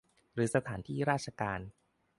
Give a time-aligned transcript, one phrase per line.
[0.33, 1.59] หรือสถานที่ราชการ